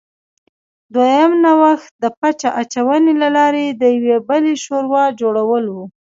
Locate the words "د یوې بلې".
3.69-4.53